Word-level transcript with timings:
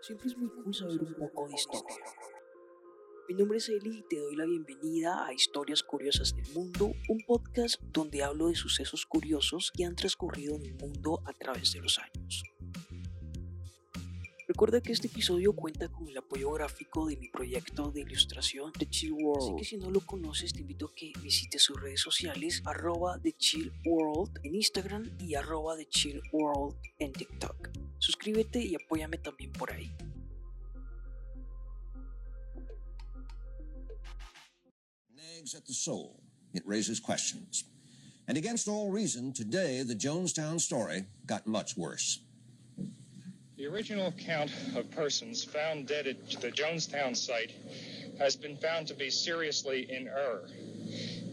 Siempre 0.00 0.28
es 0.28 0.38
muy 0.38 0.48
cool 0.48 0.72
saber 0.72 1.00
un 1.02 1.14
poco 1.14 1.48
de 1.48 1.54
historia. 1.54 1.96
Mi 3.28 3.34
nombre 3.34 3.58
es 3.58 3.68
Eli 3.68 3.98
y 3.98 4.02
te 4.08 4.18
doy 4.18 4.36
la 4.36 4.46
bienvenida 4.46 5.26
a 5.26 5.32
Historias 5.32 5.82
Curiosas 5.82 6.34
del 6.36 6.48
Mundo, 6.54 6.92
un 7.08 7.18
podcast 7.26 7.80
donde 7.82 8.22
hablo 8.22 8.46
de 8.46 8.54
sucesos 8.54 9.04
curiosos 9.04 9.72
que 9.76 9.84
han 9.84 9.96
transcurrido 9.96 10.54
en 10.54 10.66
el 10.66 10.74
mundo 10.74 11.20
a 11.26 11.32
través 11.32 11.72
de 11.72 11.80
los 11.80 11.98
años. 11.98 12.42
Recuerda 14.58 14.80
que 14.80 14.90
este 14.90 15.06
episodio 15.06 15.52
cuenta 15.52 15.88
con 15.88 16.08
el 16.08 16.18
apoyo 16.18 16.50
gráfico 16.50 17.06
de 17.06 17.16
mi 17.16 17.28
proyecto 17.28 17.92
de 17.92 18.00
ilustración 18.00 18.72
The 18.72 18.90
Chill 18.90 19.12
World. 19.12 19.50
Así 19.50 19.56
que 19.56 19.64
si 19.64 19.76
no 19.76 19.88
lo 19.88 20.00
conoces, 20.00 20.52
te 20.52 20.62
invito 20.62 20.86
a 20.86 20.94
que 20.96 21.12
visites 21.22 21.62
sus 21.62 21.80
redes 21.80 22.00
sociales, 22.00 22.60
arroba 22.64 23.20
The 23.20 23.34
Chill 23.34 23.72
World 23.84 24.36
en 24.42 24.56
Instagram 24.56 25.16
y 25.20 25.36
arroba 25.36 25.76
The 25.76 25.86
Chill 25.86 26.20
World 26.32 26.74
en 26.98 27.12
TikTok. 27.12 27.68
Suscríbete 27.98 28.58
y 28.58 28.74
apóyame 28.74 29.18
también 29.18 29.52
por 29.52 29.70
ahí. 29.70 29.92
nags 35.14 35.54
at 35.54 35.66
the 35.66 35.72
soul. 35.72 36.20
It 36.52 36.64
raises 36.66 36.98
questions. 36.98 37.62
And 38.26 38.36
against 38.36 38.66
all 38.66 38.90
reason, 38.90 39.32
today 39.32 39.84
the 39.84 39.94
Jonestown 39.94 40.58
story 40.58 41.04
got 41.26 41.46
much 41.46 41.76
worse. 41.76 42.24
The 43.58 43.66
original 43.66 44.12
count 44.12 44.52
of 44.76 44.88
persons 44.92 45.42
found 45.42 45.88
dead 45.88 46.06
at 46.06 46.30
the 46.40 46.52
Jonestown 46.52 47.16
site 47.16 47.50
has 48.20 48.36
been 48.36 48.56
found 48.56 48.86
to 48.86 48.94
be 48.94 49.10
seriously 49.10 49.90
in 49.90 50.06
error. 50.06 50.48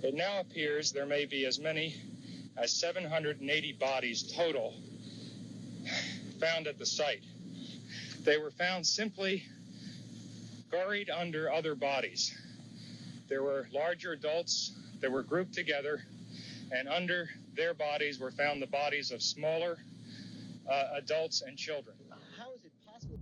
It 0.01 0.15
now 0.15 0.39
appears 0.39 0.91
there 0.91 1.05
may 1.05 1.25
be 1.25 1.45
as 1.45 1.59
many 1.59 1.95
as 2.57 2.71
780 2.71 3.73
bodies 3.73 4.33
total 4.35 4.73
found 6.39 6.65
at 6.65 6.79
the 6.79 6.85
site. 6.87 7.23
They 8.21 8.37
were 8.37 8.49
found 8.49 8.87
simply 8.87 9.43
buried 10.71 11.11
under 11.11 11.53
other 11.53 11.75
bodies. 11.75 12.35
There 13.29 13.43
were 13.43 13.67
larger 13.71 14.13
adults 14.13 14.73
that 14.99 15.11
were 15.11 15.21
grouped 15.21 15.53
together, 15.53 16.01
and 16.71 16.87
under 16.87 17.29
their 17.53 17.75
bodies 17.75 18.17
were 18.17 18.31
found 18.31 18.63
the 18.63 18.67
bodies 18.67 19.11
of 19.11 19.21
smaller 19.21 19.77
uh, 20.69 20.97
adults 20.97 21.41
and 21.41 21.57
children. 21.57 21.95
How 22.37 22.53
is 22.55 22.65
it 22.65 22.73
possible? 22.85 23.19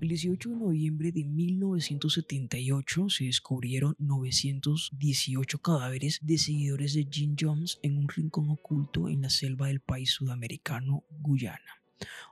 El 0.00 0.10
18 0.10 0.50
de 0.50 0.56
noviembre 0.56 1.10
de 1.10 1.24
1978 1.24 3.10
se 3.10 3.24
descubrieron 3.24 3.96
918 3.98 5.58
cadáveres 5.58 6.20
de 6.22 6.38
seguidores 6.38 6.94
de 6.94 7.08
Jim 7.10 7.34
Jones 7.38 7.80
en 7.82 7.98
un 7.98 8.08
rincón 8.08 8.48
oculto 8.48 9.08
en 9.08 9.22
la 9.22 9.30
selva 9.30 9.66
del 9.66 9.80
país 9.80 10.12
sudamericano 10.12 11.02
Guyana. 11.10 11.82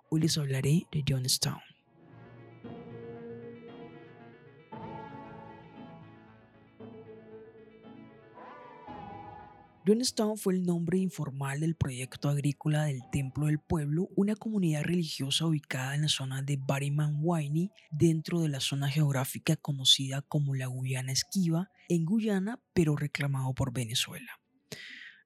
Hoy 0.09 0.20
les 0.20 0.39
hablaré 0.39 0.87
de 0.92 1.03
Jonestown. 1.09 1.75
Jonestown 9.87 10.37
fue 10.37 10.55
el 10.55 10.65
nombre 10.65 10.98
informal 10.98 11.61
del 11.61 11.77
proyecto 11.77 12.29
agrícola 12.29 12.87
del 12.87 13.03
Templo 13.12 13.47
del 13.47 13.61
Pueblo, 13.61 14.09
una 14.17 14.34
comunidad 14.34 14.83
religiosa 14.83 15.47
ubicada 15.47 15.95
en 15.95 16.03
la 16.03 16.09
zona 16.09 16.43
de 16.43 16.59
Bariman 16.61 17.20
Winey, 17.23 17.70
dentro 17.93 18.41
de 18.41 18.48
la 18.48 18.59
zona 18.59 18.89
geográfica 18.91 19.55
conocida 19.55 20.23
como 20.23 20.56
la 20.56 20.67
Guyana 20.67 21.12
Esquiva, 21.12 21.70
en 21.89 22.05
Guyana, 22.05 22.61
pero 22.73 22.97
reclamado 22.97 23.55
por 23.55 23.73
Venezuela. 23.73 24.41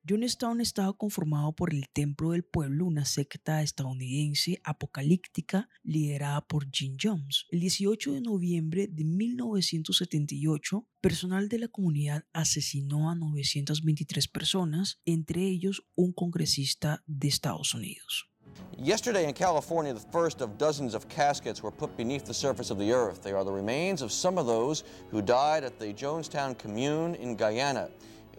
Jonestown 0.09 0.63
estaba 0.63 0.95
conformado 0.95 1.53
por 1.53 1.75
el 1.75 1.89
Templo 1.91 2.31
del 2.31 2.43
Pueblo, 2.43 2.87
una 2.87 3.05
secta 3.05 3.63
estadounidense 3.63 4.61
apocalíptica 4.65 5.69
liderada 5.83 6.41
por 6.41 6.71
Jim 6.71 6.97
Jones. 7.01 7.47
El 7.51 7.61
18 7.61 8.15
de 8.15 8.21
noviembre 8.23 8.89
de 8.89 9.05
1978, 9.05 10.87
personal 11.03 11.49
de 11.51 11.59
la 11.59 11.69
comunidad 11.69 12.25
asesinó 12.33 13.11
a 13.11 13.15
923 13.15 14.27
personas, 14.29 15.01
entre 15.05 15.43
ellos 15.47 15.85
un 15.95 16.13
congresista 16.13 17.05
de 17.07 17.29
Estados 17.29 17.75
Unidos. 17.75 18.31
Yesterday 18.79 19.29
in 19.29 19.35
California, 19.35 19.93
the 19.93 20.01
first 20.11 20.41
of 20.41 20.57
dozens 20.57 20.95
of 20.95 21.07
caskets 21.09 21.63
were 21.63 21.71
put 21.71 21.95
beneath 21.97 22.25
the 22.25 22.33
surface 22.33 22.73
of 22.73 22.79
the 22.79 22.91
earth. 22.91 23.23
They 23.23 23.33
are 23.33 23.45
the 23.45 23.53
remains 23.53 24.01
of 24.01 24.11
some 24.11 24.41
of 24.41 24.47
those 24.47 24.83
who 25.11 25.21
died 25.21 25.65
at 25.65 25.79
the 25.79 25.93
Jonestown 25.93 26.57
Commune 26.59 27.15
in 27.17 27.37
Guyana. 27.37 27.91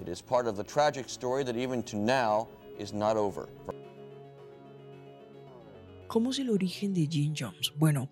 It 0.01 0.09
is 0.09 0.21
part 0.21 0.47
of 0.47 0.55
the 0.55 0.63
tragic 0.63 1.07
story 1.09 1.43
that 1.43 1.55
even 1.55 1.83
to 1.83 1.97
now 1.97 2.47
is 2.79 2.91
not 2.91 3.17
over. 3.17 3.47
¿Cómo 6.07 6.31
es 6.31 6.39
el 6.39 6.49
origen 6.49 6.93
de 6.93 7.07
Jim 7.07 7.33
Jones? 7.37 7.71
Bueno, 7.77 8.09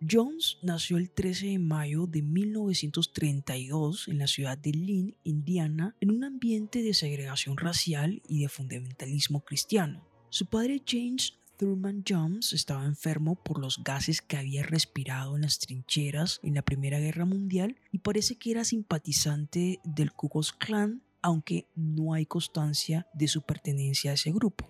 Jones 0.00 0.58
nació 0.62 0.98
el 0.98 1.10
13 1.10 1.46
de 1.46 1.58
mayo 1.58 2.06
de 2.06 2.22
1932 2.22 4.08
en 4.08 4.18
la 4.18 4.26
ciudad 4.26 4.58
de 4.58 4.72
Lynn, 4.72 5.16
Indiana, 5.24 5.96
en 6.00 6.10
un 6.10 6.24
ambiente 6.24 6.82
de 6.82 6.92
segregación 6.92 7.56
racial 7.56 8.20
y 8.28 8.42
de 8.42 8.48
fundamentalismo 8.48 9.40
cristiano. 9.40 10.04
Su 10.28 10.46
padre 10.46 10.82
James 10.86 11.38
Thurman 11.56 12.04
Jones 12.06 12.52
estaba 12.52 12.84
enfermo 12.84 13.36
por 13.36 13.58
los 13.58 13.82
gases 13.84 14.20
que 14.20 14.36
había 14.36 14.64
respirado 14.64 15.36
en 15.36 15.42
las 15.42 15.58
trincheras 15.60 16.40
en 16.42 16.54
la 16.54 16.62
Primera 16.62 16.98
Guerra 16.98 17.24
Mundial 17.24 17.76
y 17.90 17.98
parece 17.98 18.36
que 18.36 18.50
era 18.50 18.64
simpatizante 18.64 19.80
del 19.84 20.12
Ku 20.12 20.28
Klux 20.28 20.52
Klan, 20.52 21.02
aunque 21.22 21.66
no 21.74 22.14
hay 22.14 22.26
constancia 22.26 23.06
de 23.14 23.28
su 23.28 23.42
pertenencia 23.42 24.10
a 24.10 24.14
ese 24.14 24.32
grupo. 24.32 24.68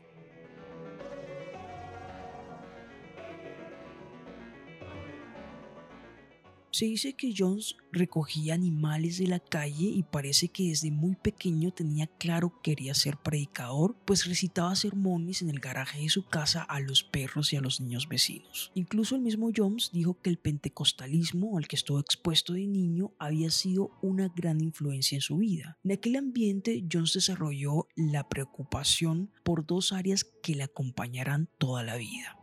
Se 6.72 6.86
dice 6.86 7.12
que 7.12 7.34
Jones 7.36 7.76
recogía 7.92 8.54
animales 8.54 9.18
de 9.18 9.26
la 9.26 9.40
calle 9.40 9.84
y 9.84 10.02
parece 10.04 10.48
que 10.48 10.68
desde 10.68 10.90
muy 10.90 11.16
pequeño 11.16 11.70
tenía 11.70 12.06
claro 12.06 12.48
que 12.62 12.72
quería 12.72 12.94
ser 12.94 13.18
predicador, 13.18 13.94
pues 14.06 14.24
recitaba 14.24 14.74
sermones 14.74 15.42
en 15.42 15.50
el 15.50 15.60
garaje 15.60 16.00
de 16.00 16.08
su 16.08 16.24
casa 16.24 16.62
a 16.62 16.80
los 16.80 17.04
perros 17.04 17.52
y 17.52 17.56
a 17.56 17.60
los 17.60 17.82
niños 17.82 18.08
vecinos. 18.08 18.72
Incluso 18.74 19.16
el 19.16 19.20
mismo 19.20 19.50
Jones 19.54 19.90
dijo 19.92 20.18
que 20.22 20.30
el 20.30 20.38
pentecostalismo 20.38 21.58
al 21.58 21.68
que 21.68 21.76
estuvo 21.76 22.00
expuesto 22.00 22.54
de 22.54 22.66
niño 22.66 23.12
había 23.18 23.50
sido 23.50 23.90
una 24.00 24.32
gran 24.34 24.62
influencia 24.62 25.16
en 25.16 25.20
su 25.20 25.36
vida. 25.36 25.76
En 25.84 25.92
aquel 25.92 26.16
ambiente 26.16 26.82
Jones 26.90 27.12
desarrolló 27.12 27.86
la 27.96 28.30
preocupación 28.30 29.30
por 29.44 29.66
dos 29.66 29.92
áreas 29.92 30.24
que 30.42 30.54
le 30.54 30.62
acompañarán 30.62 31.50
toda 31.58 31.82
la 31.82 31.96
vida, 31.96 32.38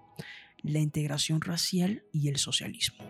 la 0.62 0.78
integración 0.78 1.42
racial 1.42 2.04
y 2.14 2.28
el 2.28 2.38
socialismo. 2.38 3.04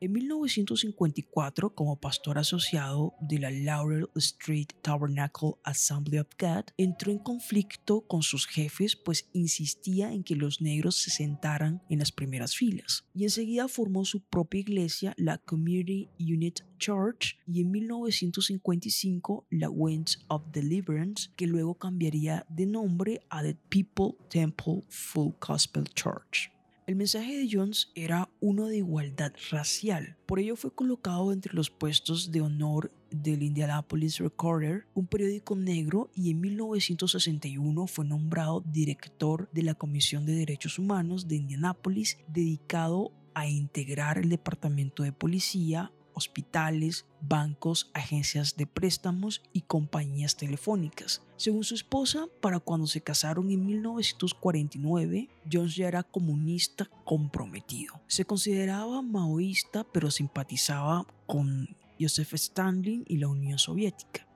En 0.00 0.12
1954, 0.12 1.74
como 1.74 1.98
pastor 1.98 2.38
asociado 2.38 3.14
de 3.20 3.40
la 3.40 3.50
Laurel 3.50 4.06
Street 4.14 4.68
Tabernacle 4.80 5.54
Assembly 5.64 6.18
of 6.18 6.28
God, 6.38 6.66
entró 6.76 7.10
en 7.10 7.18
conflicto 7.18 8.02
con 8.02 8.22
sus 8.22 8.46
jefes, 8.46 8.94
pues 8.94 9.28
insistía 9.32 10.12
en 10.12 10.22
que 10.22 10.36
los 10.36 10.60
negros 10.60 10.94
se 10.94 11.10
sentaran 11.10 11.82
en 11.88 11.98
las 11.98 12.12
primeras 12.12 12.54
filas. 12.54 13.06
Y 13.12 13.24
enseguida 13.24 13.66
formó 13.66 14.04
su 14.04 14.20
propia 14.20 14.60
iglesia, 14.60 15.14
la 15.16 15.38
Community 15.38 16.08
Unit 16.20 16.60
Church, 16.78 17.36
y 17.44 17.62
en 17.62 17.72
1955 17.72 19.48
la 19.50 19.68
Winds 19.68 20.24
of 20.28 20.44
Deliverance, 20.52 21.30
que 21.34 21.48
luego 21.48 21.74
cambiaría 21.74 22.46
de 22.48 22.66
nombre 22.66 23.20
a 23.30 23.42
The 23.42 23.56
People 23.68 24.16
Temple 24.28 24.84
Full 24.88 25.32
Gospel 25.40 25.82
Church. 25.92 26.52
El 26.88 26.96
mensaje 26.96 27.36
de 27.36 27.46
Jones 27.52 27.92
era 27.94 28.30
uno 28.40 28.66
de 28.66 28.78
igualdad 28.78 29.34
racial, 29.50 30.16
por 30.24 30.38
ello 30.38 30.56
fue 30.56 30.74
colocado 30.74 31.34
entre 31.34 31.52
los 31.52 31.68
puestos 31.68 32.32
de 32.32 32.40
honor 32.40 32.90
del 33.10 33.42
Indianapolis 33.42 34.16
Recorder, 34.16 34.86
un 34.94 35.06
periódico 35.06 35.54
negro, 35.54 36.10
y 36.14 36.30
en 36.30 36.40
1961 36.40 37.86
fue 37.88 38.06
nombrado 38.06 38.64
director 38.72 39.50
de 39.52 39.64
la 39.64 39.74
Comisión 39.74 40.24
de 40.24 40.32
Derechos 40.32 40.78
Humanos 40.78 41.28
de 41.28 41.36
Indianapolis, 41.36 42.16
dedicado 42.26 43.12
a 43.34 43.46
integrar 43.46 44.16
el 44.16 44.30
Departamento 44.30 45.02
de 45.02 45.12
Policía, 45.12 45.92
hospitales, 46.18 47.06
bancos, 47.22 47.90
agencias 47.94 48.56
de 48.56 48.66
préstamos 48.66 49.42
y 49.52 49.62
compañías 49.62 50.36
telefónicas. 50.36 51.22
Según 51.36 51.64
su 51.64 51.74
esposa, 51.74 52.26
para 52.40 52.60
cuando 52.60 52.86
se 52.86 53.00
casaron 53.00 53.50
en 53.50 53.64
1949, 53.64 55.30
Jones 55.50 55.76
ya 55.76 55.88
era 55.88 56.02
comunista 56.02 56.90
comprometido. 57.04 58.00
Se 58.08 58.24
consideraba 58.24 59.00
maoísta, 59.00 59.84
pero 59.84 60.10
simpatizaba 60.10 61.06
con 61.26 61.68
Joseph 61.98 62.34
Stalin 62.34 63.04
y 63.08 63.18
la 63.18 63.28
Unión 63.28 63.58
Soviética. 63.58 64.28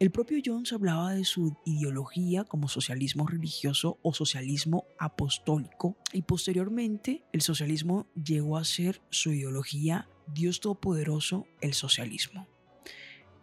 El 0.00 0.10
propio 0.10 0.40
Jones 0.42 0.72
hablaba 0.72 1.12
de 1.12 1.26
su 1.26 1.58
ideología 1.66 2.44
como 2.44 2.68
socialismo 2.68 3.26
religioso 3.26 3.98
o 4.00 4.14
socialismo 4.14 4.86
apostólico 4.98 5.98
y 6.14 6.22
posteriormente 6.22 7.22
el 7.34 7.42
socialismo 7.42 8.06
llegó 8.14 8.56
a 8.56 8.64
ser 8.64 9.02
su 9.10 9.30
ideología 9.30 10.08
Dios 10.26 10.60
Todopoderoso, 10.60 11.46
el 11.60 11.74
socialismo. 11.74 12.46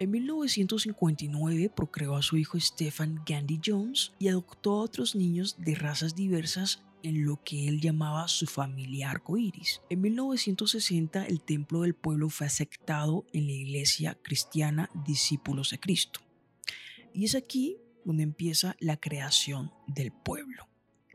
En 0.00 0.12
1959 0.12 1.70
procreó 1.74 2.14
a 2.14 2.22
su 2.22 2.36
hijo 2.36 2.58
Stephen 2.60 3.20
Gandhi 3.26 3.60
Jones 3.64 4.12
y 4.18 4.28
adoptó 4.28 4.72
a 4.72 4.82
otros 4.82 5.16
niños 5.16 5.56
de 5.58 5.74
razas 5.74 6.14
diversas 6.14 6.84
en 7.02 7.24
lo 7.24 7.42
que 7.42 7.68
él 7.68 7.80
llamaba 7.80 8.28
su 8.28 8.46
familia 8.46 9.10
arcoíris. 9.10 9.82
En 9.90 10.00
1960 10.00 11.26
el 11.26 11.40
templo 11.40 11.82
del 11.82 11.94
pueblo 11.94 12.28
fue 12.28 12.46
aceptado 12.46 13.26
en 13.32 13.46
la 13.46 13.52
iglesia 13.52 14.16
cristiana 14.22 14.88
Discípulos 15.04 15.70
de 15.70 15.80
Cristo. 15.80 16.20
Y 17.12 17.24
es 17.24 17.34
aquí 17.34 17.76
donde 18.04 18.22
empieza 18.22 18.76
la 18.80 18.98
creación 18.98 19.72
del 19.86 20.12
pueblo. 20.12 20.68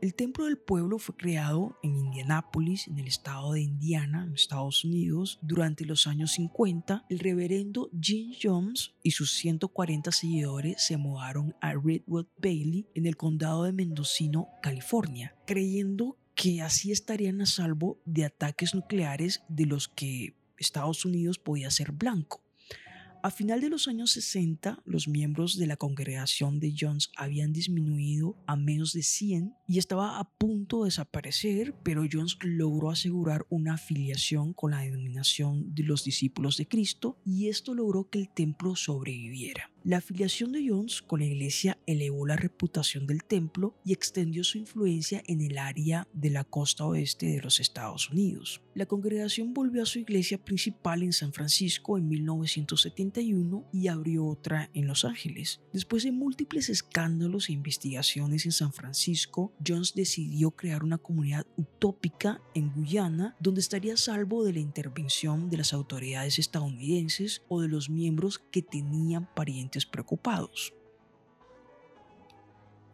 El 0.04 0.14
Templo 0.14 0.44
del 0.44 0.58
Pueblo 0.58 0.98
fue 0.98 1.16
creado 1.16 1.78
en 1.82 1.96
Indianápolis, 1.96 2.88
en 2.88 2.98
el 2.98 3.06
estado 3.06 3.54
de 3.54 3.62
Indiana, 3.62 4.24
en 4.24 4.34
Estados 4.34 4.84
Unidos, 4.84 5.38
durante 5.40 5.86
los 5.86 6.06
años 6.06 6.32
50. 6.32 7.06
El 7.08 7.20
reverendo 7.20 7.88
Jim 7.98 8.34
Jones 8.38 8.92
y 9.02 9.12
sus 9.12 9.32
140 9.32 10.12
seguidores 10.12 10.82
se 10.82 10.98
mudaron 10.98 11.56
a 11.62 11.72
Redwood 11.72 12.26
Bailey, 12.36 12.86
en 12.94 13.06
el 13.06 13.16
condado 13.16 13.64
de 13.64 13.72
Mendocino, 13.72 14.48
California, 14.60 15.34
creyendo 15.46 16.18
que 16.34 16.60
así 16.60 16.92
estarían 16.92 17.40
a 17.40 17.46
salvo 17.46 17.98
de 18.04 18.26
ataques 18.26 18.74
nucleares 18.74 19.42
de 19.48 19.64
los 19.64 19.88
que 19.88 20.36
Estados 20.58 21.06
Unidos 21.06 21.38
podía 21.38 21.70
ser 21.70 21.92
blanco. 21.92 22.43
A 23.24 23.30
final 23.30 23.62
de 23.62 23.70
los 23.70 23.88
años 23.88 24.10
60, 24.10 24.82
los 24.84 25.08
miembros 25.08 25.56
de 25.56 25.66
la 25.66 25.78
congregación 25.78 26.60
de 26.60 26.74
Jones 26.78 27.10
habían 27.16 27.54
disminuido 27.54 28.36
a 28.46 28.54
menos 28.54 28.92
de 28.92 29.02
100 29.02 29.54
y 29.66 29.78
estaba 29.78 30.18
a 30.18 30.28
punto 30.36 30.82
de 30.82 30.88
desaparecer, 30.88 31.74
pero 31.82 32.04
Jones 32.12 32.36
logró 32.42 32.90
asegurar 32.90 33.46
una 33.48 33.76
afiliación 33.76 34.52
con 34.52 34.72
la 34.72 34.80
denominación 34.80 35.74
de 35.74 35.84
los 35.84 36.04
discípulos 36.04 36.58
de 36.58 36.68
Cristo 36.68 37.18
y 37.24 37.48
esto 37.48 37.72
logró 37.72 38.10
que 38.10 38.18
el 38.18 38.28
templo 38.28 38.76
sobreviviera. 38.76 39.73
La 39.86 39.98
afiliación 39.98 40.50
de 40.52 40.66
Jones 40.66 41.02
con 41.02 41.20
la 41.20 41.26
iglesia 41.26 41.76
elevó 41.86 42.26
la 42.26 42.36
reputación 42.36 43.06
del 43.06 43.22
templo 43.22 43.74
y 43.84 43.92
extendió 43.92 44.42
su 44.42 44.56
influencia 44.56 45.22
en 45.26 45.42
el 45.42 45.58
área 45.58 46.08
de 46.14 46.30
la 46.30 46.42
costa 46.42 46.86
oeste 46.86 47.26
de 47.26 47.42
los 47.42 47.60
Estados 47.60 48.08
Unidos. 48.08 48.62
La 48.74 48.86
congregación 48.86 49.52
volvió 49.52 49.82
a 49.82 49.86
su 49.86 49.98
iglesia 49.98 50.42
principal 50.42 51.02
en 51.02 51.12
San 51.12 51.34
Francisco 51.34 51.98
en 51.98 52.08
1971 52.08 53.68
y 53.74 53.88
abrió 53.88 54.24
otra 54.24 54.70
en 54.72 54.86
Los 54.86 55.04
Ángeles. 55.04 55.60
Después 55.74 56.04
de 56.04 56.12
múltiples 56.12 56.70
escándalos 56.70 57.50
e 57.50 57.52
investigaciones 57.52 58.46
en 58.46 58.52
San 58.52 58.72
Francisco, 58.72 59.52
Jones 59.64 59.92
decidió 59.94 60.52
crear 60.52 60.82
una 60.82 60.96
comunidad 60.96 61.46
utópica 61.58 62.40
en 62.54 62.72
Guyana 62.72 63.36
donde 63.38 63.60
estaría 63.60 63.98
salvo 63.98 64.44
de 64.44 64.54
la 64.54 64.60
intervención 64.60 65.50
de 65.50 65.58
las 65.58 65.74
autoridades 65.74 66.38
estadounidenses 66.38 67.42
o 67.48 67.60
de 67.60 67.68
los 67.68 67.90
miembros 67.90 68.38
que 68.38 68.62
tenían 68.62 69.28
parientes 69.34 69.73
preocupados. 69.82 70.74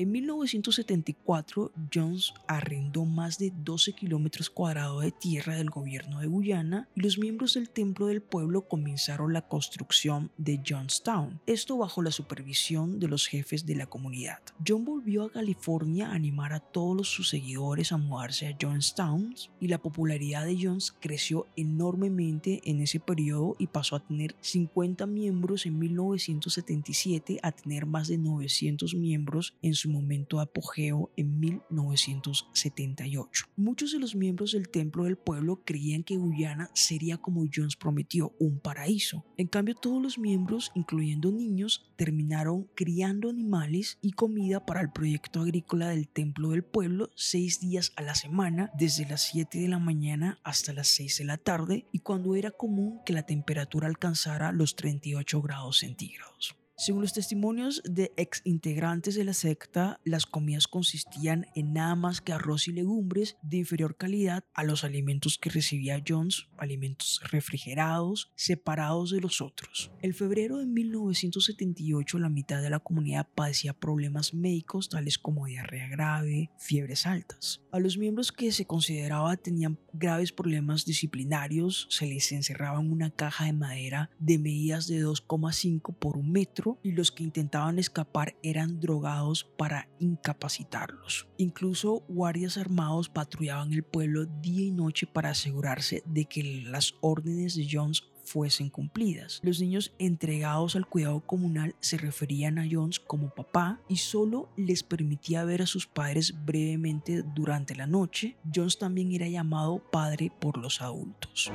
En 0.01 0.13
1974, 0.13 1.73
Jones 1.93 2.33
arrendó 2.49 3.05
más 3.05 3.37
de 3.37 3.53
12 3.55 3.93
kilómetros 3.93 4.49
cuadrados 4.49 5.03
de 5.03 5.13
tierra 5.13 5.57
del 5.57 5.69
gobierno 5.69 6.21
de 6.21 6.27
Guyana 6.27 6.89
y 6.97 7.03
los 7.03 7.19
miembros 7.19 7.53
del 7.53 7.69
Templo 7.69 8.07
del 8.07 8.23
Pueblo 8.23 8.63
comenzaron 8.63 9.35
la 9.35 9.47
construcción 9.47 10.31
de 10.39 10.63
Johnstown, 10.67 11.43
esto 11.47 11.77
bajo 11.77 12.01
la 12.01 12.13
supervisión 12.13 12.99
de 12.99 13.09
los 13.09 13.27
jefes 13.27 13.67
de 13.67 13.77
la 13.77 13.89
comunidad. 13.89 14.39
John 14.67 14.87
volvió 14.87 15.25
a 15.25 15.33
California 15.33 16.09
a 16.09 16.15
animar 16.15 16.55
a 16.55 16.61
todos 16.61 17.07
sus 17.07 17.29
seguidores 17.29 17.93
a 17.93 17.99
mudarse 17.99 18.49
a 18.49 18.57
Johnstown 18.59 19.35
y 19.61 19.69
la 19.69 19.83
popularidad 19.83 20.47
de 20.47 20.59
Jones 20.59 20.95
creció 20.99 21.47
enormemente 21.57 22.63
en 22.65 22.81
ese 22.81 23.01
periodo 23.01 23.55
y 23.59 23.67
pasó 23.67 23.97
a 23.97 24.01
tener 24.07 24.35
50 24.41 25.05
miembros 25.05 25.67
en 25.67 25.79
1977 25.79 27.39
a 27.43 27.53
tener 27.53 27.85
más 27.85 28.09
de 28.09 28.17
900 28.17 28.95
miembros 28.95 29.53
en 29.61 29.75
su 29.75 29.90
momento 29.91 30.41
apogeo 30.41 31.11
en 31.17 31.41
1978. 31.41 33.47
Muchos 33.57 33.93
de 33.93 33.99
los 33.99 34.15
miembros 34.15 34.53
del 34.53 34.69
Templo 34.69 35.05
del 35.05 35.17
Pueblo 35.17 35.63
creían 35.65 36.03
que 36.03 36.17
Guyana 36.17 36.71
sería 36.75 37.19
como 37.19 37.45
Jones 37.53 37.77
prometió, 37.77 38.35
un 38.39 38.61
paraíso. 38.61 39.25
En 39.37 39.49
cambio, 39.49 39.75
todos 39.75 40.03
los 40.03 40.19
miembros, 40.19 40.73
incluyendo 40.75 41.31
niños, 41.31 41.91
terminaron 41.97 42.69
criando 42.75 43.31
animales 43.31 43.99
y 44.01 44.13
comida 44.13 44.65
para 44.65 44.81
el 44.81 44.91
proyecto 44.91 45.41
agrícola 45.41 45.89
del 45.89 46.09
Templo 46.09 46.51
del 46.51 46.65
Pueblo 46.65 47.11
seis 47.15 47.61
días 47.61 47.93
a 47.97 48.03
la 48.03 48.15
semana, 48.15 48.71
desde 48.77 49.07
las 49.07 49.23
7 49.23 49.59
de 49.59 49.69
la 49.69 49.79
mañana 49.79 50.39
hasta 50.43 50.73
las 50.73 50.89
6 50.89 51.19
de 51.19 51.25
la 51.25 51.37
tarde, 51.37 51.87
y 51.93 52.01
cuando 52.01 52.35
era 52.35 52.51
común 52.51 53.01
que 53.05 53.13
la 53.13 53.25
temperatura 53.25 53.89
alcanzara 53.89 54.53
los 54.53 54.77
38 54.77 55.43
grados 55.43 55.79
centígrados. 55.79 56.60
Según 56.81 57.03
los 57.03 57.13
testimonios 57.13 57.83
de 57.85 58.11
ex 58.17 58.41
integrantes 58.45 59.15
de 59.15 59.25
la 59.25 59.35
secta, 59.35 60.01
las 60.03 60.25
comidas 60.25 60.67
consistían 60.67 61.47
en 61.55 61.75
nada 61.75 61.95
más 61.95 62.23
que 62.23 62.33
arroz 62.33 62.69
y 62.69 62.73
legumbres 62.73 63.37
de 63.43 63.59
inferior 63.59 63.99
calidad 63.99 64.45
a 64.55 64.65
los 64.65 64.83
alimentos 64.83 65.37
que 65.37 65.51
recibía 65.51 66.03
Jones, 66.09 66.49
alimentos 66.57 67.21
refrigerados, 67.31 68.33
separados 68.35 69.11
de 69.11 69.21
los 69.21 69.43
otros. 69.43 69.93
El 70.01 70.15
febrero 70.15 70.57
de 70.57 70.65
1978 70.65 72.19
la 72.19 72.31
mitad 72.31 72.63
de 72.63 72.71
la 72.71 72.79
comunidad 72.79 73.29
padecía 73.35 73.75
problemas 73.75 74.33
médicos 74.33 74.89
tales 74.89 75.19
como 75.19 75.45
diarrea 75.45 75.87
grave, 75.87 76.51
fiebres 76.57 77.05
altas. 77.05 77.61
A 77.73 77.79
los 77.79 77.99
miembros 77.99 78.33
que 78.33 78.53
se 78.53 78.65
consideraba 78.65 79.37
tenían 79.37 79.79
graves 79.93 80.33
problemas 80.33 80.87
disciplinarios 80.87 81.89
se 81.91 82.07
les 82.07 82.33
encerraba 82.33 82.81
en 82.81 82.91
una 82.91 83.11
caja 83.11 83.45
de 83.45 83.53
madera 83.53 84.11
de 84.19 84.39
medidas 84.39 84.87
de 84.87 85.05
2,5 85.05 85.95
por 85.99 86.17
un 86.17 86.33
metro 86.33 86.70
y 86.83 86.93
los 86.93 87.11
que 87.11 87.25
intentaban 87.25 87.79
escapar 87.79 88.37
eran 88.43 88.81
drogados 88.81 89.45
para 89.57 89.89
incapacitarlos. 89.99 91.29
Incluso 91.37 92.05
guardias 92.09 92.57
armados 92.57 93.09
patrullaban 93.09 93.73
el 93.73 93.83
pueblo 93.83 94.27
día 94.27 94.67
y 94.67 94.71
noche 94.71 95.07
para 95.07 95.31
asegurarse 95.31 96.03
de 96.07 96.25
que 96.27 96.43
las 96.65 96.95
órdenes 97.01 97.57
de 97.57 97.67
Jones 97.71 98.05
fuesen 98.31 98.71
cumplidas. 98.71 99.41
Los 99.43 99.61
niños 99.61 99.93
entregados 99.99 100.77
al 100.77 100.87
cuidado 100.87 101.21
comunal 101.21 101.75
se 101.81 101.99
referían 101.99 102.59
a 102.59 102.67
Jones 102.71 103.01
como 103.01 103.31
papá 103.31 103.81
y 103.89 103.97
solo 103.97 104.51
les 104.57 104.83
permitía 104.83 105.45
ver 105.45 105.63
a 105.63 105.67
sus 105.67 105.87
padres 105.87 106.35
brevemente 106.45 107.23
durante 107.35 107.75
la 107.75 107.87
noche. 107.87 108.37
Jones 108.55 108.79
también 108.79 109.13
era 109.13 109.29
llamado 109.29 109.83
padre 109.91 110.31
por 110.41 110.59
los 110.59 110.81
adultos. 110.81 111.51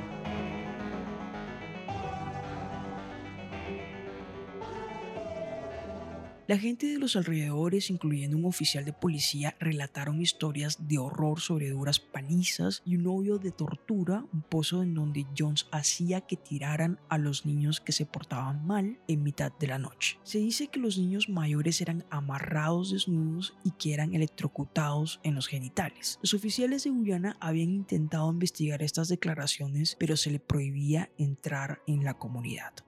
La 6.48 6.58
gente 6.58 6.86
de 6.86 7.00
los 7.00 7.16
alrededores, 7.16 7.90
incluyendo 7.90 8.36
un 8.36 8.44
oficial 8.44 8.84
de 8.84 8.92
policía, 8.92 9.56
relataron 9.58 10.22
historias 10.22 10.86
de 10.86 10.96
horror 10.96 11.40
sobre 11.40 11.70
duras 11.70 11.98
palizas 11.98 12.82
y 12.84 12.94
un 12.94 13.08
hoyo 13.08 13.38
de 13.38 13.50
tortura, 13.50 14.24
un 14.32 14.42
pozo 14.42 14.84
en 14.84 14.94
donde 14.94 15.26
Jones 15.36 15.66
hacía 15.72 16.20
que 16.20 16.36
tiraran 16.36 17.00
a 17.08 17.18
los 17.18 17.46
niños 17.46 17.80
que 17.80 17.90
se 17.90 18.06
portaban 18.06 18.64
mal 18.64 19.00
en 19.08 19.24
mitad 19.24 19.50
de 19.58 19.66
la 19.66 19.80
noche. 19.80 20.20
Se 20.22 20.38
dice 20.38 20.68
que 20.68 20.78
los 20.78 20.98
niños 20.98 21.28
mayores 21.28 21.80
eran 21.80 22.04
amarrados 22.10 22.92
desnudos 22.92 23.56
y 23.64 23.72
que 23.72 23.92
eran 23.92 24.14
electrocutados 24.14 25.18
en 25.24 25.34
los 25.34 25.48
genitales. 25.48 26.20
Los 26.22 26.32
oficiales 26.32 26.84
de 26.84 26.90
Guyana 26.90 27.36
habían 27.40 27.70
intentado 27.70 28.30
investigar 28.30 28.84
estas 28.84 29.08
declaraciones, 29.08 29.96
pero 29.98 30.16
se 30.16 30.30
le 30.30 30.38
prohibía 30.38 31.10
entrar 31.18 31.80
en 31.88 32.04
la 32.04 32.14
comunidad. 32.14 32.85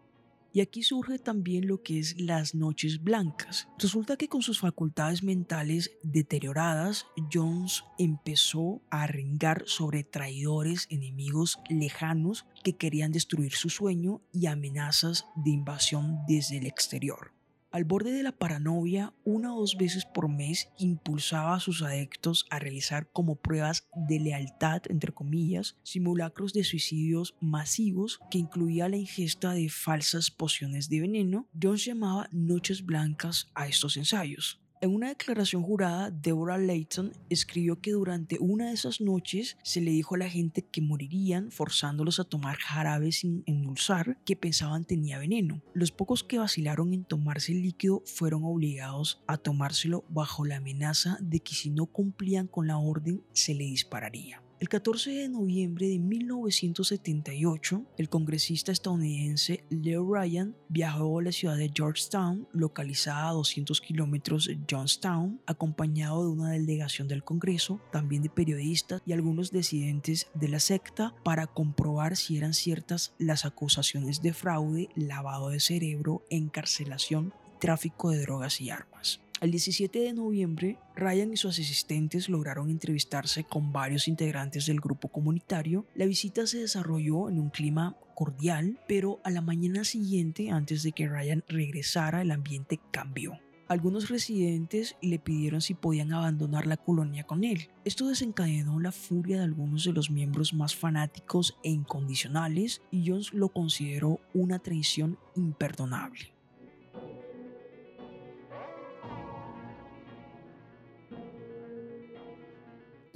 Y 0.58 0.60
aquí 0.60 0.82
surge 0.82 1.20
también 1.20 1.68
lo 1.68 1.84
que 1.84 2.00
es 2.00 2.18
las 2.18 2.56
noches 2.56 3.04
blancas. 3.04 3.68
Resulta 3.78 4.16
que 4.16 4.26
con 4.26 4.42
sus 4.42 4.58
facultades 4.58 5.22
mentales 5.22 5.92
deterioradas, 6.02 7.06
Jones 7.32 7.84
empezó 7.96 8.82
a 8.90 9.04
arrengar 9.04 9.62
sobre 9.66 10.02
traidores, 10.02 10.88
enemigos 10.90 11.60
lejanos 11.68 12.44
que 12.64 12.76
querían 12.76 13.12
destruir 13.12 13.52
su 13.54 13.70
sueño 13.70 14.20
y 14.32 14.46
amenazas 14.46 15.26
de 15.36 15.50
invasión 15.50 16.22
desde 16.26 16.58
el 16.58 16.66
exterior. 16.66 17.37
Al 17.70 17.84
borde 17.84 18.12
de 18.12 18.22
la 18.22 18.32
paranoia, 18.32 19.12
una 19.24 19.54
o 19.54 19.60
dos 19.60 19.76
veces 19.76 20.06
por 20.06 20.30
mes 20.30 20.70
impulsaba 20.78 21.54
a 21.54 21.60
sus 21.60 21.82
adeptos 21.82 22.46
a 22.48 22.58
realizar 22.58 23.10
como 23.12 23.36
pruebas 23.36 23.86
de 23.94 24.18
lealtad, 24.20 24.80
entre 24.88 25.12
comillas, 25.12 25.76
simulacros 25.82 26.54
de 26.54 26.64
suicidios 26.64 27.36
masivos 27.40 28.20
que 28.30 28.38
incluía 28.38 28.88
la 28.88 28.96
ingesta 28.96 29.52
de 29.52 29.68
falsas 29.68 30.30
pociones 30.30 30.88
de 30.88 31.00
veneno. 31.00 31.46
Jones 31.62 31.84
llamaba 31.84 32.30
noches 32.32 32.86
blancas 32.86 33.50
a 33.54 33.68
estos 33.68 33.98
ensayos. 33.98 34.62
En 34.80 34.94
una 34.94 35.08
declaración 35.08 35.64
jurada, 35.64 36.12
Deborah 36.12 36.56
Layton 36.56 37.12
escribió 37.30 37.80
que 37.80 37.90
durante 37.90 38.38
una 38.38 38.68
de 38.68 38.74
esas 38.74 39.00
noches 39.00 39.56
se 39.64 39.80
le 39.80 39.90
dijo 39.90 40.14
a 40.14 40.18
la 40.18 40.30
gente 40.30 40.62
que 40.62 40.80
morirían 40.80 41.50
forzándolos 41.50 42.20
a 42.20 42.24
tomar 42.24 42.58
jarabe 42.58 43.10
sin 43.10 43.42
endulzar 43.46 44.18
que 44.24 44.36
pensaban 44.36 44.84
tenía 44.84 45.18
veneno. 45.18 45.62
Los 45.74 45.90
pocos 45.90 46.22
que 46.22 46.38
vacilaron 46.38 46.92
en 46.92 47.02
tomarse 47.02 47.50
el 47.50 47.62
líquido 47.62 48.04
fueron 48.06 48.44
obligados 48.44 49.20
a 49.26 49.36
tomárselo 49.36 50.04
bajo 50.10 50.44
la 50.44 50.58
amenaza 50.58 51.18
de 51.20 51.40
que 51.40 51.54
si 51.54 51.70
no 51.70 51.86
cumplían 51.86 52.46
con 52.46 52.68
la 52.68 52.78
orden 52.78 53.24
se 53.32 53.54
le 53.54 53.64
dispararía. 53.64 54.42
El 54.60 54.68
14 54.68 55.12
de 55.12 55.28
noviembre 55.28 55.86
de 55.86 56.00
1978, 56.00 57.84
el 57.96 58.08
congresista 58.08 58.72
estadounidense 58.72 59.62
Leo 59.70 60.04
Ryan 60.12 60.56
viajó 60.68 61.20
a 61.20 61.22
la 61.22 61.30
ciudad 61.30 61.56
de 61.56 61.70
Georgetown, 61.72 62.48
localizada 62.52 63.28
a 63.28 63.34
200 63.34 63.80
kilómetros 63.80 64.46
de 64.46 64.58
Johnstown, 64.68 65.40
acompañado 65.46 66.24
de 66.24 66.30
una 66.30 66.50
delegación 66.50 67.06
del 67.06 67.22
Congreso, 67.22 67.80
también 67.92 68.22
de 68.22 68.30
periodistas 68.30 69.00
y 69.06 69.12
algunos 69.12 69.52
disidentes 69.52 70.26
de 70.34 70.48
la 70.48 70.58
secta, 70.58 71.14
para 71.22 71.46
comprobar 71.46 72.16
si 72.16 72.36
eran 72.36 72.52
ciertas 72.52 73.14
las 73.16 73.44
acusaciones 73.44 74.22
de 74.22 74.32
fraude, 74.32 74.88
lavado 74.96 75.50
de 75.50 75.60
cerebro, 75.60 76.24
encarcelación 76.30 77.32
tráfico 77.60 78.10
de 78.10 78.22
drogas 78.22 78.60
y 78.60 78.70
armas. 78.70 79.20
El 79.40 79.52
17 79.52 80.00
de 80.00 80.12
noviembre, 80.14 80.78
Ryan 80.96 81.32
y 81.32 81.36
sus 81.36 81.60
asistentes 81.60 82.28
lograron 82.28 82.70
entrevistarse 82.70 83.44
con 83.44 83.72
varios 83.72 84.08
integrantes 84.08 84.66
del 84.66 84.80
grupo 84.80 85.08
comunitario. 85.08 85.86
La 85.94 86.06
visita 86.06 86.44
se 86.48 86.58
desarrolló 86.58 87.28
en 87.28 87.38
un 87.38 87.50
clima 87.50 87.96
cordial, 88.16 88.80
pero 88.88 89.20
a 89.22 89.30
la 89.30 89.40
mañana 89.40 89.84
siguiente, 89.84 90.50
antes 90.50 90.82
de 90.82 90.90
que 90.90 91.06
Ryan 91.06 91.44
regresara, 91.46 92.22
el 92.22 92.32
ambiente 92.32 92.80
cambió. 92.90 93.38
Algunos 93.68 94.08
residentes 94.08 94.96
le 95.02 95.20
pidieron 95.20 95.60
si 95.60 95.74
podían 95.74 96.12
abandonar 96.12 96.66
la 96.66 96.76
colonia 96.76 97.22
con 97.22 97.44
él. 97.44 97.68
Esto 97.84 98.08
desencadenó 98.08 98.80
la 98.80 98.90
furia 98.90 99.36
de 99.36 99.44
algunos 99.44 99.84
de 99.84 99.92
los 99.92 100.10
miembros 100.10 100.52
más 100.52 100.74
fanáticos 100.74 101.56
e 101.62 101.70
incondicionales 101.70 102.82
y 102.90 103.08
Jones 103.08 103.32
lo 103.34 103.50
consideró 103.50 104.18
una 104.34 104.58
traición 104.58 105.16
imperdonable. 105.36 106.37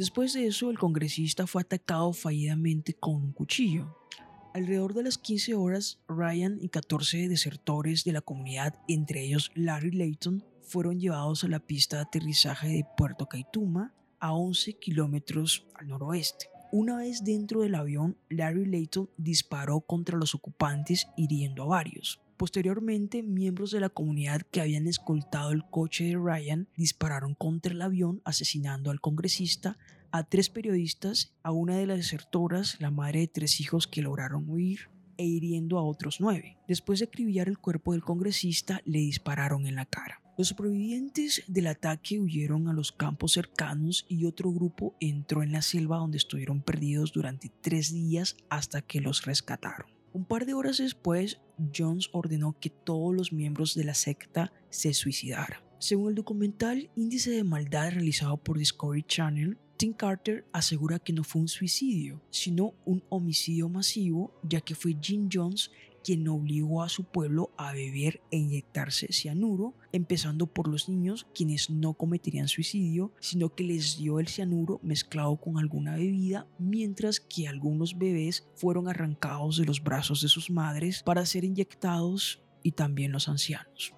Después 0.02 0.32
de 0.32 0.48
eso, 0.48 0.68
el 0.68 0.80
congresista 0.80 1.46
fue 1.46 1.62
atacado 1.62 2.12
fallidamente 2.12 2.92
con 2.92 3.14
un 3.14 3.32
cuchillo. 3.32 3.96
Alrededor 4.52 4.94
de 4.94 5.04
las 5.04 5.16
15 5.16 5.54
horas, 5.54 6.00
Ryan 6.08 6.58
y 6.60 6.70
14 6.70 7.28
desertores 7.28 8.02
de 8.02 8.10
la 8.10 8.20
comunidad, 8.20 8.74
entre 8.88 9.22
ellos 9.22 9.52
Larry 9.54 9.92
Layton, 9.92 10.44
fueron 10.60 10.98
llevados 10.98 11.44
a 11.44 11.48
la 11.48 11.60
pista 11.60 11.98
de 11.98 12.02
aterrizaje 12.02 12.66
de 12.66 12.86
Puerto 12.96 13.26
Caituma, 13.26 13.94
a 14.18 14.32
11 14.32 14.72
kilómetros 14.80 15.68
al 15.76 15.86
noroeste. 15.86 16.46
Una 16.72 16.96
vez 16.96 17.22
dentro 17.22 17.60
del 17.60 17.76
avión, 17.76 18.18
Larry 18.28 18.66
Layton 18.66 19.08
disparó 19.18 19.82
contra 19.82 20.18
los 20.18 20.34
ocupantes 20.34 21.06
hiriendo 21.16 21.62
a 21.62 21.66
varios. 21.66 22.20
Posteriormente, 22.42 23.22
miembros 23.22 23.70
de 23.70 23.78
la 23.78 23.88
comunidad 23.88 24.42
que 24.42 24.60
habían 24.60 24.88
escoltado 24.88 25.52
el 25.52 25.62
coche 25.64 26.06
de 26.06 26.16
Ryan 26.16 26.66
dispararon 26.76 27.36
contra 27.36 27.72
el 27.72 27.80
avión 27.80 28.20
asesinando 28.24 28.90
al 28.90 29.00
congresista, 29.00 29.78
a 30.10 30.24
tres 30.24 30.50
periodistas, 30.50 31.36
a 31.44 31.52
una 31.52 31.76
de 31.76 31.86
las 31.86 31.98
desertoras, 31.98 32.80
la 32.80 32.90
madre 32.90 33.20
de 33.20 33.28
tres 33.28 33.60
hijos 33.60 33.86
que 33.86 34.02
lograron 34.02 34.50
huir, 34.50 34.90
e 35.18 35.24
hiriendo 35.24 35.78
a 35.78 35.84
otros 35.84 36.16
nueve. 36.18 36.58
Después 36.66 36.98
de 36.98 37.04
acribillar 37.04 37.46
el 37.46 37.58
cuerpo 37.58 37.92
del 37.92 38.02
congresista, 38.02 38.82
le 38.86 38.98
dispararon 38.98 39.68
en 39.68 39.76
la 39.76 39.86
cara. 39.86 40.20
Los 40.36 40.48
sobrevivientes 40.48 41.44
del 41.46 41.68
ataque 41.68 42.18
huyeron 42.18 42.66
a 42.66 42.72
los 42.72 42.90
campos 42.90 43.34
cercanos 43.34 44.04
y 44.08 44.24
otro 44.24 44.50
grupo 44.50 44.96
entró 44.98 45.44
en 45.44 45.52
la 45.52 45.62
selva 45.62 45.98
donde 45.98 46.18
estuvieron 46.18 46.60
perdidos 46.60 47.12
durante 47.12 47.52
tres 47.60 47.92
días 47.92 48.36
hasta 48.50 48.82
que 48.82 49.00
los 49.00 49.26
rescataron. 49.26 50.01
Un 50.14 50.24
par 50.26 50.44
de 50.44 50.52
horas 50.52 50.76
después, 50.76 51.40
Jones 51.74 52.10
ordenó 52.12 52.54
que 52.60 52.68
todos 52.68 53.14
los 53.14 53.32
miembros 53.32 53.74
de 53.74 53.84
la 53.84 53.94
secta 53.94 54.52
se 54.68 54.92
suicidaran. 54.92 55.60
Según 55.78 56.10
el 56.10 56.14
documental 56.14 56.90
Índice 56.96 57.30
de 57.30 57.44
Maldad 57.44 57.92
realizado 57.92 58.36
por 58.36 58.58
Discovery 58.58 59.04
Channel, 59.04 59.58
Tim 59.78 59.94
Carter 59.94 60.44
asegura 60.52 60.98
que 60.98 61.14
no 61.14 61.24
fue 61.24 61.42
un 61.42 61.48
suicidio, 61.48 62.22
sino 62.30 62.74
un 62.84 63.02
homicidio 63.08 63.68
masivo, 63.68 64.38
ya 64.42 64.60
que 64.60 64.74
fue 64.74 64.96
Jim 65.00 65.28
Jones 65.32 65.70
quien 66.02 66.26
obligó 66.28 66.82
a 66.82 66.88
su 66.88 67.04
pueblo 67.04 67.50
a 67.56 67.72
beber 67.72 68.20
e 68.30 68.38
inyectarse 68.38 69.12
cianuro, 69.12 69.74
empezando 69.92 70.46
por 70.46 70.68
los 70.68 70.88
niños, 70.88 71.26
quienes 71.34 71.70
no 71.70 71.94
cometerían 71.94 72.48
suicidio, 72.48 73.12
sino 73.20 73.54
que 73.54 73.64
les 73.64 73.98
dio 73.98 74.20
el 74.20 74.28
cianuro 74.28 74.80
mezclado 74.82 75.36
con 75.36 75.58
alguna 75.58 75.96
bebida, 75.96 76.46
mientras 76.58 77.20
que 77.20 77.48
algunos 77.48 77.98
bebés 77.98 78.48
fueron 78.54 78.88
arrancados 78.88 79.56
de 79.56 79.64
los 79.64 79.82
brazos 79.82 80.22
de 80.22 80.28
sus 80.28 80.50
madres 80.50 81.02
para 81.02 81.26
ser 81.26 81.44
inyectados 81.44 82.42
y 82.62 82.72
también 82.72 83.12
los 83.12 83.28
ancianos. 83.28 83.94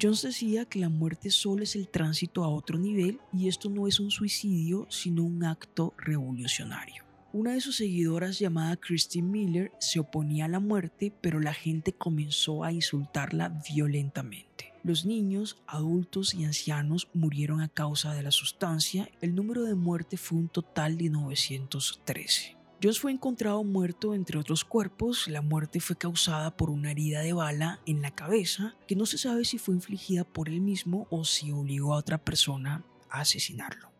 Jones 0.00 0.22
decía 0.22 0.66
que 0.66 0.78
la 0.78 0.90
muerte 0.90 1.30
solo 1.30 1.62
es 1.62 1.74
el 1.74 1.88
tránsito 1.88 2.44
a 2.44 2.48
otro 2.48 2.78
nivel 2.78 3.18
y 3.32 3.48
esto 3.48 3.70
no 3.70 3.88
es 3.88 3.98
un 3.98 4.10
suicidio, 4.10 4.86
sino 4.90 5.24
un 5.24 5.42
acto 5.42 5.94
revolucionario. 5.96 7.04
Una 7.32 7.52
de 7.52 7.60
sus 7.62 7.76
seguidoras 7.76 8.38
llamada 8.38 8.76
Christine 8.76 9.28
Miller 9.28 9.72
se 9.78 9.98
oponía 9.98 10.44
a 10.44 10.48
la 10.48 10.60
muerte, 10.60 11.12
pero 11.20 11.40
la 11.40 11.54
gente 11.54 11.92
comenzó 11.92 12.62
a 12.62 12.72
insultarla 12.72 13.62
violentamente. 13.70 14.72
Los 14.84 15.06
niños, 15.06 15.58
adultos 15.66 16.34
y 16.34 16.44
ancianos 16.44 17.08
murieron 17.14 17.60
a 17.60 17.68
causa 17.68 18.14
de 18.14 18.22
la 18.22 18.30
sustancia. 18.30 19.08
El 19.20 19.34
número 19.34 19.64
de 19.64 19.74
muertes 19.74 20.20
fue 20.20 20.38
un 20.38 20.48
total 20.48 20.98
de 20.98 21.10
913. 21.10 22.55
Jones 22.82 23.00
fue 23.00 23.10
encontrado 23.10 23.64
muerto 23.64 24.14
entre 24.14 24.38
otros 24.38 24.64
cuerpos. 24.64 25.28
La 25.28 25.40
muerte 25.40 25.80
fue 25.80 25.96
causada 25.96 26.56
por 26.56 26.68
una 26.68 26.90
herida 26.90 27.20
de 27.20 27.32
bala 27.32 27.80
en 27.86 28.02
la 28.02 28.14
cabeza 28.14 28.76
que 28.86 28.96
no 28.96 29.06
se 29.06 29.16
sabe 29.16 29.46
si 29.46 29.56
fue 29.56 29.74
infligida 29.74 30.24
por 30.24 30.50
él 30.50 30.60
mismo 30.60 31.06
o 31.10 31.24
si 31.24 31.52
obligó 31.52 31.94
a 31.94 31.98
otra 31.98 32.18
persona 32.18 32.84
a 33.08 33.20
asesinarlo. 33.20 33.90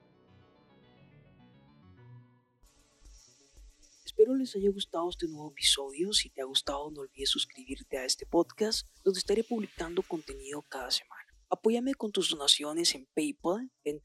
Espero 4.04 4.34
les 4.34 4.54
haya 4.56 4.70
gustado 4.70 5.08
este 5.08 5.26
nuevo 5.26 5.50
episodio. 5.50 6.12
Si 6.12 6.28
te 6.28 6.42
ha 6.42 6.44
gustado, 6.44 6.90
no 6.90 7.00
olvides 7.00 7.30
suscribirte 7.30 7.96
a 7.98 8.04
este 8.04 8.26
podcast, 8.26 8.86
donde 9.04 9.18
estaré 9.18 9.42
publicando 9.42 10.02
contenido 10.02 10.62
cada 10.62 10.90
semana. 10.90 11.15
Apóyame 11.48 11.94
con 11.94 12.10
tus 12.10 12.30
donaciones 12.30 12.94
en 12.94 13.06
PayPal 13.14 13.70
en 13.84 14.00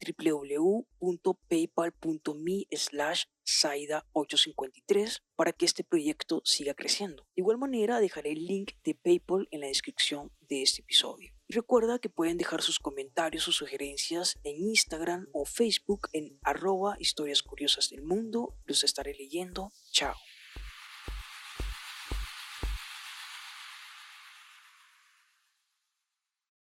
www.paypal.me 1.00 2.66
slash 2.70 3.24
Saida853 3.44 5.22
para 5.34 5.52
que 5.52 5.64
este 5.64 5.82
proyecto 5.82 6.40
siga 6.44 6.74
creciendo. 6.74 7.24
De 7.34 7.42
igual 7.42 7.58
manera 7.58 7.98
dejaré 7.98 8.32
el 8.32 8.46
link 8.46 8.74
de 8.84 8.94
PayPal 8.94 9.48
en 9.50 9.60
la 9.60 9.66
descripción 9.66 10.30
de 10.40 10.62
este 10.62 10.82
episodio. 10.82 11.32
Y 11.48 11.54
recuerda 11.54 11.98
que 11.98 12.08
pueden 12.08 12.38
dejar 12.38 12.62
sus 12.62 12.78
comentarios 12.78 13.48
o 13.48 13.52
sugerencias 13.52 14.38
en 14.44 14.56
Instagram 14.60 15.26
o 15.32 15.44
Facebook 15.44 16.08
en 16.12 16.38
arroba 16.42 16.96
historias 17.00 17.42
curiosas 17.42 17.90
del 17.90 18.02
mundo. 18.02 18.56
Los 18.64 18.84
estaré 18.84 19.14
leyendo. 19.14 19.72
Chao. 19.90 20.14